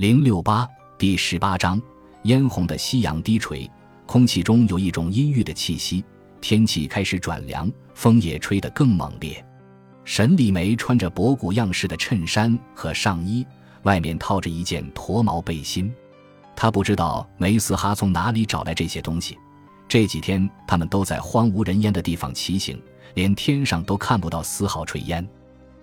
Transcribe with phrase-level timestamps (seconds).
[0.00, 1.78] 零六八第十八章，
[2.22, 3.70] 嫣红的夕阳低垂，
[4.06, 6.02] 空气中有一种阴郁的气息。
[6.40, 9.44] 天气开始转凉，风也吹得更猛烈。
[10.02, 13.46] 沈礼梅穿着博古样式的衬衫和上衣，
[13.82, 15.92] 外面套着一件驼毛背心。
[16.56, 19.36] 她不知道梅斯哈从哪里找来这些东西。
[19.86, 22.82] 这几天他们都在荒无人烟的地方骑行，
[23.12, 25.28] 连天上都看不到丝毫炊烟。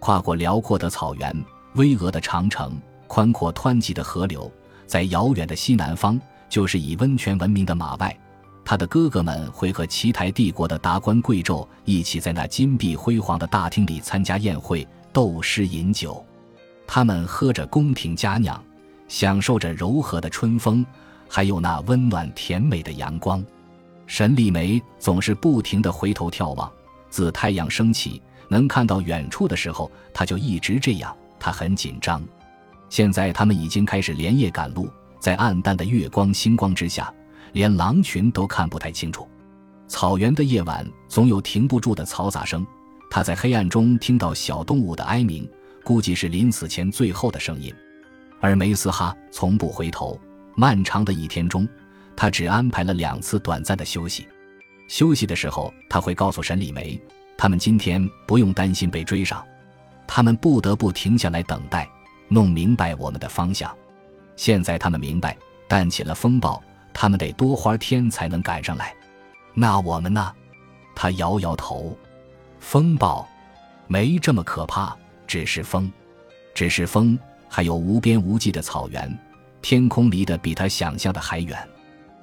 [0.00, 1.44] 跨过辽阔的草原，
[1.76, 2.76] 巍峨的长城。
[3.10, 4.48] 宽阔湍急的河流，
[4.86, 8.16] 在遥远的西南方，就是以温泉闻名的马外。
[8.64, 16.24] 他的哥哥们会和奇台帝国的达官贵胄一起在那金碧辉煌的大厅里参加宴会、斗诗、饮酒。
[16.86, 18.62] 他们喝着宫廷佳酿，
[19.08, 20.86] 享受着柔和的春风，
[21.28, 23.44] 还有那温暖甜美的阳光。
[24.06, 26.70] 沈丽梅总是不停地回头眺望，
[27.10, 31.12] 自太阳升起能看到远处的时候，他就一直这样。
[31.40, 32.22] 他很紧张。
[32.90, 37.10] 现在他们已经开始连夜赶路，在暗淡的月光星光之下，
[37.52, 39.26] 连狼群都看不太清楚。
[39.88, 42.66] 草原的夜晚总有停不住的嘈杂声，
[43.08, 45.48] 他在黑暗中听到小动物的哀鸣，
[45.82, 47.72] 估计是临死前最后的声音。
[48.40, 50.20] 而梅斯哈从不回头。
[50.56, 51.66] 漫长的一天中，
[52.16, 54.26] 他只安排了两次短暂的休息。
[54.88, 57.00] 休息的时候，他会告诉沈礼梅，
[57.38, 59.42] 他们今天不用担心被追上，
[60.06, 61.88] 他们不得不停下来等待。
[62.30, 63.70] 弄明白我们的方向。
[64.36, 65.36] 现在他们明白，
[65.68, 66.62] 但起了风暴，
[66.94, 68.94] 他们得多花天才能赶上来。
[69.52, 70.32] 那我们呢？
[70.94, 71.94] 他摇摇头。
[72.58, 73.28] 风暴
[73.86, 75.92] 没这么可怕，只是风，
[76.54, 77.18] 只是风。
[77.48, 79.18] 还有无边无际的草原，
[79.60, 81.58] 天空离得比他想象的还远。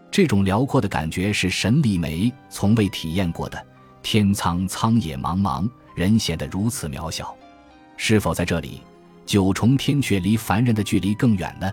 [0.09, 3.63] 这种辽阔的感觉是沈礼梅从未体验过的。
[4.01, 7.35] 天苍苍，野茫茫，人显得如此渺小。
[7.97, 8.81] 是否在这里？
[9.27, 11.69] 九重天却离凡人的距离更远呢？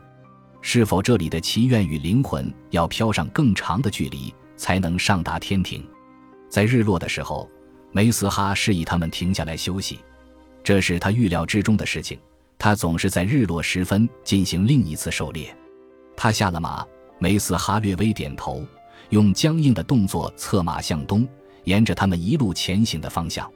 [0.61, 5.87] 是否这里的祈愿与灵魂要飘上更长的距离，才能上达天庭？
[6.51, 7.49] 在日落的时候，
[7.93, 10.01] 梅斯哈示意他们停下来休息，
[10.65, 12.19] 这是他预料之中的事情。
[12.59, 15.55] 他总是在日落时分进行另一次狩猎。
[16.17, 16.85] 他下了马，
[17.21, 18.65] 梅斯哈略微点头，
[19.11, 21.29] 用僵硬的动作策马向东，
[21.65, 23.49] 沿着他们一路前行的方向。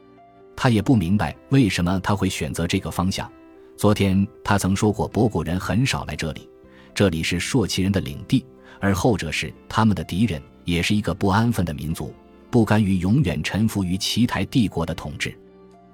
[0.55, 3.29] 他也不明白为什么他会选择这个方向。
[3.79, 6.51] 昨天他曾说过，博古人很少来这里，
[6.93, 8.45] 这里是朔齐人的领地，
[8.81, 12.13] 而后者是他们的敌人，也是一个不安分的民族，
[12.51, 15.33] 不甘于永远臣服于奇台帝国的统治。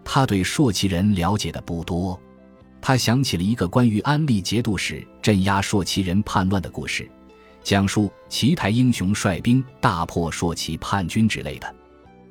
[0.02, 2.18] 他对朔齐人了解的不多，
[2.80, 7.06] 他想起了一个关于安利节度使镇压朔齐人叛乱的故事，
[7.62, 11.74] 讲述奇台英雄率兵大破朔齐叛军之类的。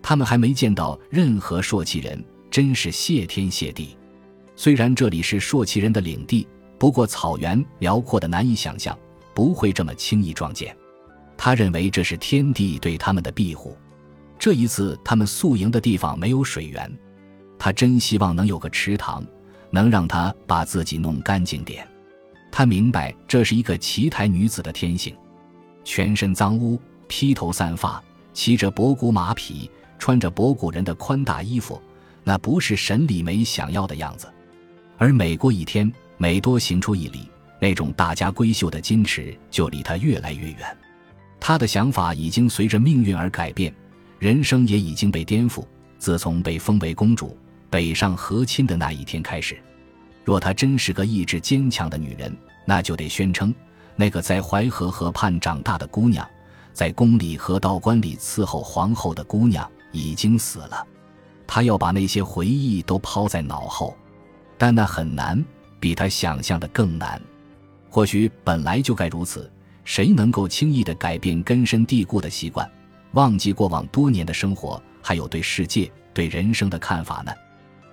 [0.02, 3.96] 他们还没见到任何朔齐人，真是谢天谢地。
[4.56, 6.48] 虽然这里是朔齐人的领地，
[6.78, 8.98] 不过草原辽阔的难以想象，
[9.34, 10.76] 不会这么轻易撞见。
[11.36, 13.76] 他认为这是天地对他们的庇护。
[14.38, 16.92] 这一次他们宿营的地方没有水源，
[17.58, 19.26] 他真希望能有个池塘，
[19.72, 21.88] 能让他把自己弄干净点。
[22.52, 25.16] 他明白这是一个奇台女子的天性，
[25.84, 28.02] 全身脏污，披头散发，
[28.34, 31.82] 骑着博古马匹，穿着博古人的宽大衣服，
[32.24, 34.28] 那不是沈礼梅想要的样子。
[35.04, 40.78] 而每过一天，每多行出一里，那种大家闺秀的矜持就离他越来越远。
[41.42, 43.76] 他的想法已经随着命运而改变，
[44.18, 45.62] 人生也已经被颠覆。
[46.00, 47.38] 自从被封为公主、
[47.70, 49.62] 北上和亲的那一天开始，
[50.24, 52.34] 若她真是个意志坚强的女人，
[52.64, 53.54] 那就得宣称，
[53.98, 56.26] 那个在淮河河畔长大的姑娘，
[56.72, 60.88] 在宫里和道观里伺候皇后的姑娘已经死了。
[61.46, 63.94] 她要把那些回忆都抛在脑后。
[64.64, 65.44] 但那很难，
[65.78, 67.22] 比他想象的更难。
[67.90, 69.52] 或许本来就该如此。
[69.84, 72.72] 谁能够轻易的改变根深蒂固的习惯，
[73.12, 77.34] 忘记过往多年的生活，还有对世界、对人生的看法呢？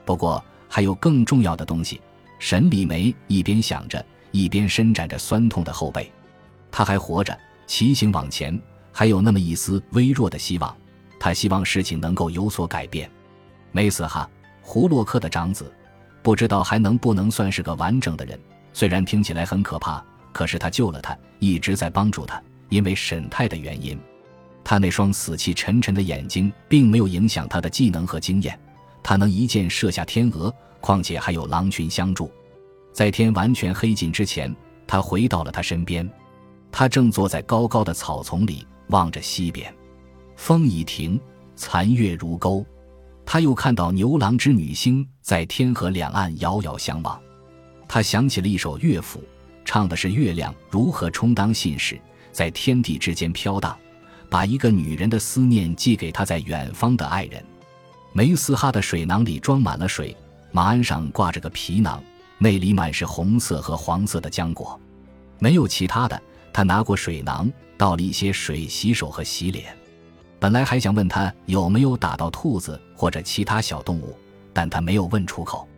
[0.04, 2.00] 不过还有更重要的东西。
[2.38, 6.08] 沈礼梅一边想着，一边伸展着酸痛的后背。
[6.70, 8.56] 他还活着，骑行往前，
[8.92, 10.72] 还有那么一丝微弱的希望。
[11.18, 13.10] 他希望事情能够有所改变。
[13.72, 14.30] 梅斯哈，
[14.62, 15.68] 胡洛克的长子。
[16.22, 18.38] 不知道还能不能算是个完整的人？
[18.72, 22.42] 虽然听起来很可怕，可是他救了他，一直在帮助他。
[22.68, 23.98] 因为沈泰的原因，
[24.62, 28.58] 他那双死气沉沉的眼睛并没有影响他的技能和经验。
[29.02, 32.30] 他能一箭射下天鹅，况且还有狼群相助。
[32.92, 34.54] 在天完全黑尽之前，
[34.86, 36.08] 他回到了他身边。
[36.70, 39.74] 他正坐在高高的草丛里，望着西边。
[40.36, 41.20] 风已停，
[41.56, 42.64] 残月如钩。
[43.32, 47.16] 他又看到牛郎织女星在天河两岸遥遥相望，
[47.86, 49.22] 他想起了一首乐府，
[49.64, 51.96] 唱的是月亮如何充当信使，
[52.32, 53.78] 在天地之间飘荡，
[54.28, 57.40] 把一个女人的思念寄给她在远方的爱人。
[58.12, 60.16] 梅斯哈的水囊里装满了水，
[60.50, 62.02] 马鞍上挂着个皮囊，
[62.38, 64.76] 内里满是红色和黄色的浆果，
[65.38, 66.20] 没有其他的。
[66.52, 69.72] 他拿过水囊，倒了一些水洗手和洗脸。
[70.40, 74.16] 本来还想问他有没有打到兔子或者其他小动物，
[74.54, 75.68] 但他没有问出口。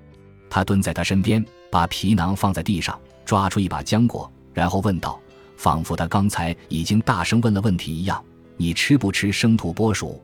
[0.48, 5.18] 他蹲在他身边，把皮囊放在地上，抓出一把浆果，然后问道，
[5.56, 8.24] 仿佛他刚才已经大声问了问题一样
[8.56, 10.22] ：“你吃不吃生土拨鼠？”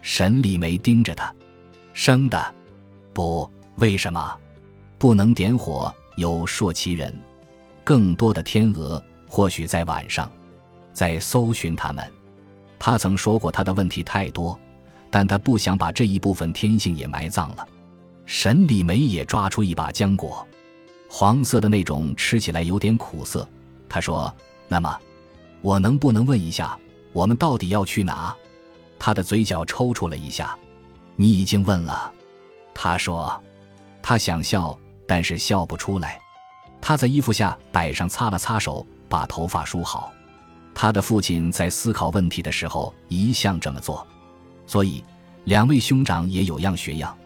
[0.00, 1.34] 沈礼梅盯着他。
[1.92, 2.54] 生的，
[3.12, 4.38] 不，为什么
[4.96, 5.92] 不能点火？
[6.16, 7.12] 有说其人，
[7.82, 10.30] 更多的天鹅或许在晚上，
[10.92, 12.06] 在搜寻他们。
[12.84, 14.58] 他曾说过他的问题太多，
[15.08, 17.64] 但他不想把这一部分天性也埋葬了。
[18.26, 20.44] 沈礼梅也抓出一把浆果，
[21.08, 23.48] 黄色的那种，吃起来有点苦涩。
[23.88, 24.34] 他说
[24.66, 24.98] ：“那么，
[25.60, 26.76] 我能不能问一下，
[27.12, 28.34] 我们到底要去哪？”
[28.98, 30.58] 他的嘴角抽搐了一下。
[31.14, 32.12] 你已经问了，
[32.74, 33.40] 他说，
[34.02, 34.76] 他想笑，
[35.06, 36.20] 但是笑不出来。
[36.80, 40.12] 他在衣服下摆上擦了擦手，把头发梳好。
[40.74, 44.06] 他的父亲在思考问题的时候一向这么做，
[44.66, 45.04] 所以
[45.44, 47.16] 两位兄长也有样学样。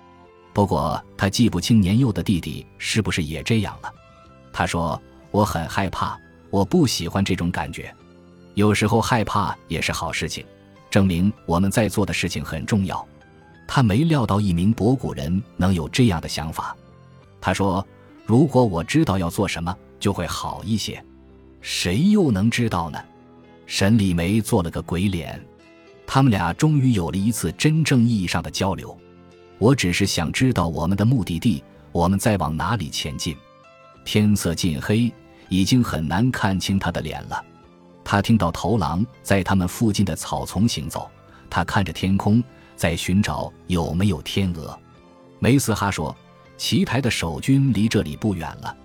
[0.52, 3.92] 不过他记不清年幼的弟弟是不是也这样了。
[4.52, 5.00] 他说
[5.30, 6.18] ：“我很害怕，
[6.50, 7.94] 我不喜欢这种感觉。
[8.54, 10.44] 有时候害怕也是好事情，
[10.90, 13.06] 证明我们在做的事情很重要。”
[13.68, 16.74] 他没料到一名博古人能有这样的想法。
[17.40, 17.86] 他说
[18.24, 21.04] ：“如果我知道要做什么，就会好一些。”
[21.60, 22.98] 谁又能知道呢？
[23.66, 25.40] 沈礼梅做了个鬼脸。
[26.06, 28.96] 他们俩终于有了一次真正意义上的交流。
[29.58, 33.36] 我只是想知道我们的目的地，我们在往哪里前进。
[34.04, 35.12] 天色近黑，
[35.48, 37.44] 已经很难看清他的脸了。
[38.04, 41.10] 他听到头狼在他们附近的草丛行走。
[41.50, 42.42] 他看着天空。
[42.76, 44.78] 在寻找有没有天鹅，
[45.38, 46.14] 梅斯哈说
[46.58, 48.76] ：“奇台的守军离这里不远了，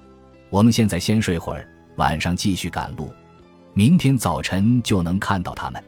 [0.49, 1.67] 我们现在先睡会儿，
[1.97, 3.11] 晚上继续赶路，
[3.73, 5.83] 明天早晨就能看到他们。”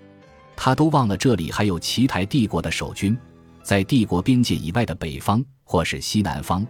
[0.55, 3.17] 他都忘了这里还有奇台帝国的守军，
[3.63, 6.65] 在帝国边界以外的北方，或是西南方，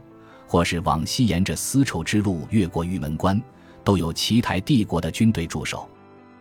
[0.47, 3.39] 或是往西沿着丝绸之路越过玉门关，
[3.83, 5.87] 都有奇台帝国的军队驻守。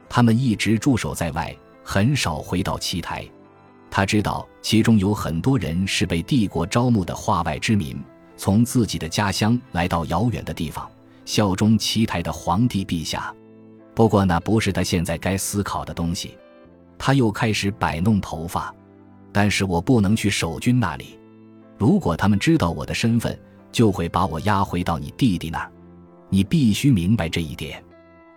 [0.08, 3.28] 他们一直驻守在外，很少回到奇台。
[3.90, 8.00] 他知道其中有很多人是被帝国招募的化外之民，
[8.36, 10.88] 从自己的家乡来到遥远的地方，
[11.24, 13.34] 效忠奇台的皇帝陛下。
[13.94, 16.36] 不过那不是他现在该思考的东西。
[16.98, 18.72] 他又开始摆弄头发，
[19.32, 21.18] 但是我不能去守军那里。
[21.76, 23.36] 如果他们知道我的身份，
[23.72, 25.70] 就会把我押回到你弟弟那儿。
[26.28, 27.82] 你必须明白这一点。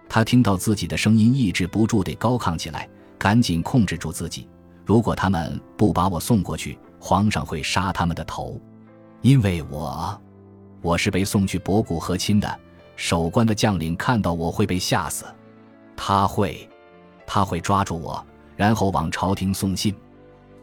[0.10, 4.50] 他听到自己的声音抑制不住地高亢起来，赶紧控制住自己。
[4.84, 8.60] 如果他们不把我送过去，皇上会杀他们的头，
[9.22, 10.20] 因为我，
[10.82, 12.60] 我是被送去博古和亲的。
[12.96, 15.26] 守关的将领看到我会被吓死，
[15.96, 16.68] 他会，
[17.26, 18.26] 他会抓住我，
[18.56, 19.96] 然后往朝廷送信，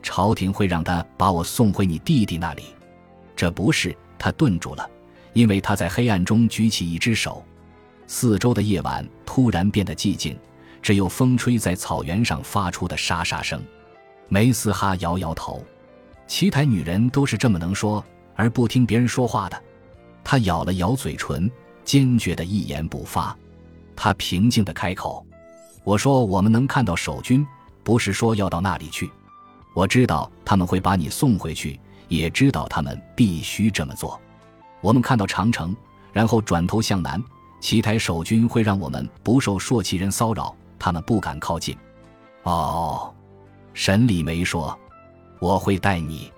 [0.03, 2.63] 朝廷会让他把我送回你弟弟那里。
[3.35, 4.89] 这不是他顿住了，
[5.33, 7.45] 因为他在黑暗中举起一只手。
[8.07, 10.39] 四周的夜晚突然变得寂静，
[10.83, 13.63] 只有风吹在草原上发出的沙沙声。
[14.29, 15.65] 梅斯哈摇摇头，
[16.27, 19.63] 奇台女人都是这么能说而不听别人说话的。
[20.25, 21.51] 他咬了咬嘴唇，
[21.85, 23.37] 坚决的一言不发。
[24.03, 25.25] 他平静的开口
[25.87, 27.47] ：“我说我们能看到守军，
[27.85, 29.09] 不是说要到那里去。
[29.75, 31.79] 我知道他们会把你送回去，
[32.09, 34.21] 也知道他们必须这么做。
[34.81, 35.73] 我们看到长城，
[36.13, 37.23] 然后转头向南。
[37.61, 41.79] 奇台守军会让我们不受朔奇人骚扰，他们不敢靠近。
[42.43, 43.15] 哦。”
[43.73, 44.77] 沈礼梅说
[45.39, 46.33] ：“我会带你。”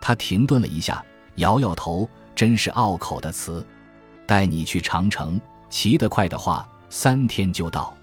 [0.00, 3.66] 他停顿了一下，摇摇头，真是拗口的词。
[4.28, 7.96] 带你去长城，骑得快的话，三天就到。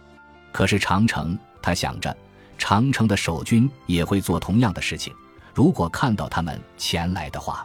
[0.51, 2.15] 可是长城，他想着，
[2.57, 5.13] 长城的守军也会做同样的事情。
[5.53, 7.63] 如果看到他们前来的话，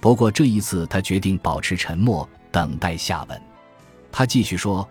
[0.00, 3.42] 不过这一次，他决定保持沉默，等待下文。
[4.12, 4.88] 他继续说：“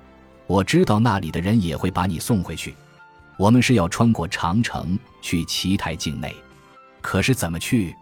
[0.48, 2.76] 我知道那里的人也会把你送回去。”
[3.38, 6.36] 我们是要穿过长城去奇台境内，
[7.00, 7.96] 可是怎么去？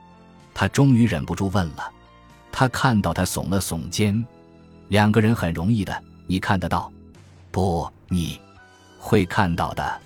[0.51, 1.91] 他终于忍不住问了。
[2.51, 4.25] 他看到他耸了耸肩。
[4.87, 6.91] 两个人很容易的，你看得到？
[7.57, 8.39] 不，你
[8.99, 10.01] 会看到的。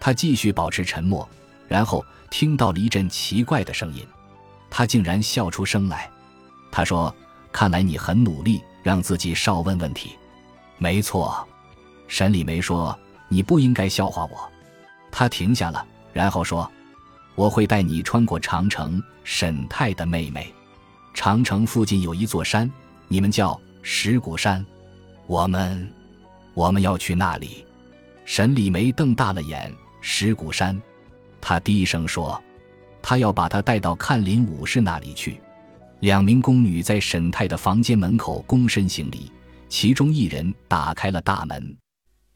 [0.00, 1.28] 他继续保持沉默，
[1.68, 4.02] 然后听到了一阵奇怪的声音，
[4.70, 6.10] 他竟然笑出声来。
[6.72, 7.14] 他说
[7.52, 10.16] ：“看来你很努力，让自己少问问题。”
[10.80, 11.46] 没错。
[12.08, 12.98] 沈礼梅说
[13.28, 14.50] ：“你不应该笑话我。”
[15.12, 16.66] 他停下了，然后说
[17.36, 20.50] ：“我会带你穿过长城。”沈太的妹妹，
[21.12, 22.72] 长城附近有一座山，
[23.06, 24.64] 你们叫石鼓山。
[25.26, 25.92] 我们，
[26.56, 27.66] 我们要去那里。
[28.24, 29.72] 沈礼梅瞪大了眼。
[30.00, 30.80] 石鼓山，
[31.40, 32.40] 他低声说
[33.02, 35.40] ：“他要把他带到看林武士那里去。”
[36.00, 39.32] 两名宫女在沈太的房间门口躬身行礼，
[39.68, 41.76] 其中一人打开了大门。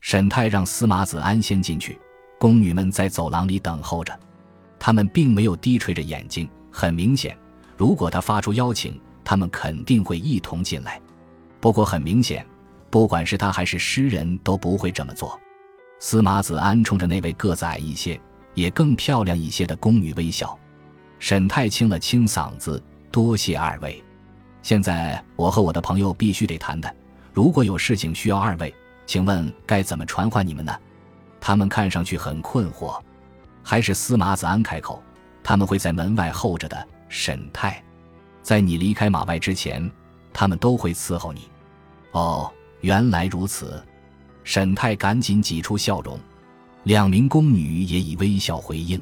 [0.01, 1.99] 沈太让司马子安先进去，
[2.39, 4.19] 宫女们在走廊里等候着。
[4.79, 7.39] 他们并没有低垂着眼睛，很明显，
[7.77, 11.01] 如果他发出邀请，他们肯定会一同进来。
[11.61, 12.45] 不过很明显，
[12.91, 15.39] 不管是他还是诗人，都不会这么做。
[16.01, 18.21] 司马子安冲着那位个子矮一些、
[18.55, 20.59] 也更漂亮一些的宫女微笑。
[21.19, 22.83] 沈太清了清嗓子
[23.13, 24.03] ：“多谢二位。
[24.63, 26.95] 现在我和我的朋友必须得谈谈。
[27.33, 28.75] 如果有事情需要二位，
[29.07, 30.75] 请问该怎么传唤你们呢？”
[31.41, 33.01] 他们看上去很困惑。
[33.63, 35.03] 还是司马子安开口
[35.45, 37.83] ：“他们会在门外候着的，沈太，
[38.43, 39.89] 在你离开马外之前，
[40.33, 41.49] 他们都会伺候你。”
[42.13, 42.51] 哦，
[42.81, 43.83] 原来如此。
[44.43, 46.19] 沈太赶紧挤出笑容，
[46.85, 49.01] 两名宫女也以微笑回应。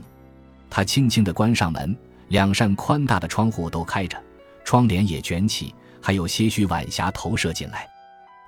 [0.68, 1.96] 她轻轻地关上门，
[2.28, 4.20] 两扇宽大的窗户都开着，
[4.64, 7.88] 窗帘也卷起，还有些许晚霞投射进来。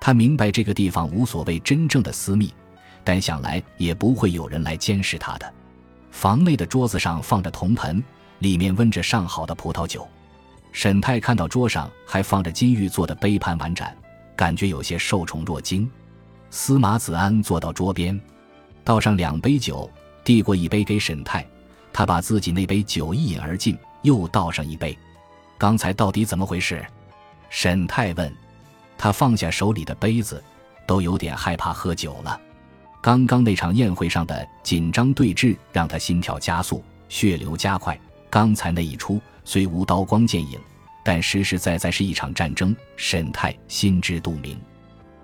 [0.01, 2.53] 她明白这个地方无所谓真正的私密，
[3.05, 5.51] 但想来也不会有人来监视她的。
[6.11, 8.03] 房内的桌子上放着铜盆，
[8.41, 10.07] 里面温着上好的葡萄酒。
[10.73, 13.97] 沈太看到桌上还放着金玉做的杯盘碗盏，
[14.41, 15.87] 感觉有些受宠若惊。
[16.49, 18.19] 司马子安坐到桌边，
[18.83, 19.91] 倒上两杯酒，
[20.25, 21.47] 递过一杯给沈泰。
[21.93, 24.99] 他把自己那杯酒一饮而尽，又倒上一杯。
[25.59, 26.83] 刚才到底怎么回事？
[27.51, 28.33] 沈太问。
[28.97, 30.43] 他放下手里的杯子，
[30.87, 32.41] 都有点害怕喝酒了。
[33.03, 38.01] 刚刚那场宴会上的紧张对峙，让他心跳加速，血流加快。
[38.31, 40.59] 刚才那一出虽无刀光剑影，
[41.05, 42.75] 但实实在在是一场战争。
[42.97, 44.59] 沈泰心知肚明。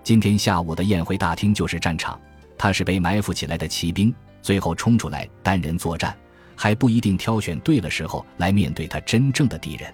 [0.02, 2.20] 今天下午的宴会大厅就是战场，
[2.56, 6.16] 他是被埋伏起来的骑兵，最后冲出来单人作战，
[6.54, 9.92] 还不一定挑选对了时候来面对他真正的敌人。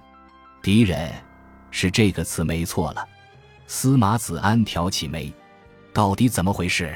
[0.63, 1.11] 敌人，
[1.71, 3.09] 是这个词没错了。
[3.67, 5.33] 司马子安挑起眉，
[5.95, 6.95] 到底怎么回事？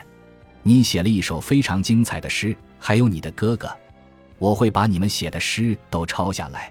[0.62, 3.74] 你写了一首非常精彩的诗，还有你的哥哥，
[4.38, 6.70] 我会把你们写的诗都抄下来。